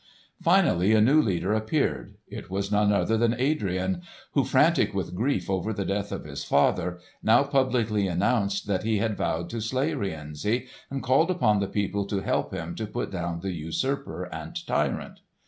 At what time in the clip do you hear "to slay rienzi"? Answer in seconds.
9.51-10.65